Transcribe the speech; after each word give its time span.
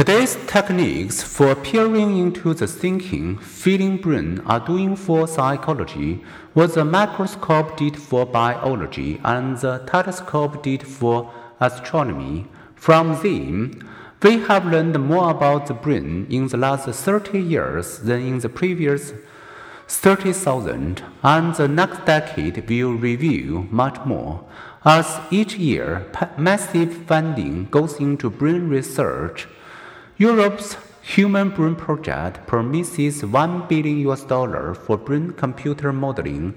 Today's 0.00 0.38
techniques 0.46 1.22
for 1.22 1.54
peering 1.54 2.16
into 2.16 2.54
the 2.54 2.66
thinking, 2.66 3.36
feeling 3.36 3.98
brain 3.98 4.40
are 4.46 4.58
doing 4.58 4.96
for 4.96 5.28
psychology 5.28 6.24
what 6.54 6.72
the 6.72 6.86
microscope 6.86 7.76
did 7.76 7.98
for 7.98 8.24
biology 8.24 9.20
and 9.24 9.58
the 9.58 9.84
telescope 9.86 10.62
did 10.62 10.82
for 10.86 11.30
astronomy. 11.60 12.46
From 12.76 13.20
them, 13.22 13.86
we 14.22 14.38
have 14.44 14.64
learned 14.64 14.98
more 14.98 15.32
about 15.32 15.66
the 15.66 15.74
brain 15.74 16.26
in 16.30 16.48
the 16.48 16.56
last 16.56 16.88
30 16.88 17.38
years 17.38 17.98
than 17.98 18.22
in 18.22 18.38
the 18.38 18.48
previous 18.48 19.12
30,000, 19.86 21.02
and 21.22 21.54
the 21.56 21.68
next 21.68 22.06
decade 22.06 22.66
will 22.70 22.94
reveal 22.94 23.64
much 23.64 23.98
more. 24.06 24.46
As 24.82 25.20
each 25.30 25.56
year, 25.56 26.06
massive 26.38 26.94
funding 27.06 27.66
goes 27.66 28.00
into 28.00 28.30
brain 28.30 28.70
research. 28.70 29.46
Europe's 30.20 30.76
Human 31.00 31.48
Brain 31.48 31.74
Project 31.74 32.46
promises 32.46 33.24
1 33.24 33.68
billion 33.68 34.00
US 34.00 34.22
dollar 34.22 34.74
for 34.74 34.98
brain 34.98 35.30
computer 35.30 35.94
modeling, 35.94 36.54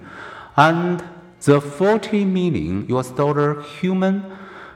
and 0.57 1.01
the 1.43 1.61
40 1.61 2.25
million 2.25 2.85
US 2.89 3.11
dollar 3.11 3.61
Human 3.61 4.25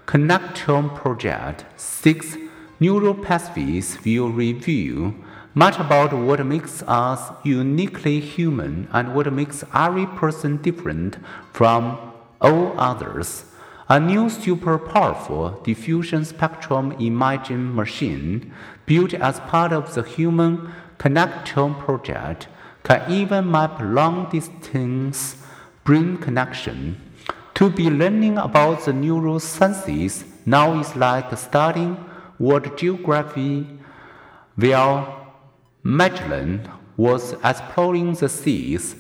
Connectome 0.05 0.95
Project 0.95 1.66
seeks 1.75 2.38
neural 2.80 3.13
pathways 3.13 3.97
will 4.05 4.30
reveal 4.30 5.13
much 5.53 5.77
about 5.80 6.13
what 6.13 6.45
makes 6.45 6.81
us 6.83 7.30
uniquely 7.44 8.22
human 8.22 8.88
and 8.94 9.13
what 9.13 9.33
makes 9.33 9.66
every 9.73 10.05
person 10.05 10.61
different 10.61 11.17
from 11.52 11.97
all 12.39 12.73
others. 12.80 13.44
A 13.89 14.01
new 14.01 14.29
super 14.29 14.77
powerful 14.77 15.61
diffusion 15.63 16.25
spectrum 16.25 16.93
imaging 16.99 17.73
machine 17.73 18.51
built 18.85 19.13
as 19.13 19.39
part 19.39 19.71
of 19.71 19.93
the 19.93 20.03
Human 20.03 20.73
Connectome 20.99 21.79
project 21.79 22.49
can 22.83 23.09
even 23.09 23.49
map 23.49 23.79
long 23.79 24.29
distance 24.29 25.38
brain 25.85 26.17
connection. 26.17 26.99
To 27.53 27.69
be 27.69 27.89
learning 27.89 28.38
about 28.38 28.83
the 28.83 28.91
neurosciences 28.91 30.25
now 30.45 30.77
is 30.81 30.94
like 30.97 31.38
studying 31.38 31.95
world 32.39 32.77
geography 32.77 33.66
while 34.57 35.33
Magellan 35.83 36.69
was 36.97 37.35
exploring 37.41 38.16
the 38.16 38.27
seas. 38.27 38.97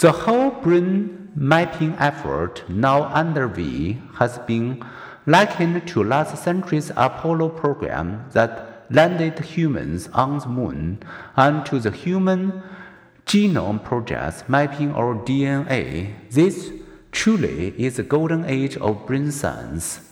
The 0.00 0.12
whole 0.12 0.52
brain 0.52 1.30
mapping 1.34 1.94
effort 1.98 2.62
now 2.68 3.06
underway 3.06 3.98
has 4.14 4.38
been 4.38 4.84
likened 5.26 5.88
to 5.88 6.04
last 6.04 6.40
century's 6.40 6.90
Apollo 6.90 7.48
program 7.48 8.24
that 8.30 8.86
landed 8.90 9.40
humans 9.40 10.08
on 10.14 10.38
the 10.38 10.46
moon 10.46 11.02
and 11.34 11.66
to 11.66 11.80
the 11.80 11.90
human 11.90 12.62
genome 13.26 13.82
project 13.82 14.48
mapping 14.48 14.94
our 14.94 15.16
DNA. 15.16 16.14
This 16.30 16.70
truly 17.10 17.74
is 17.76 17.96
the 17.96 18.04
golden 18.04 18.44
age 18.44 18.76
of 18.76 19.04
brain 19.04 19.32
science. 19.32 20.07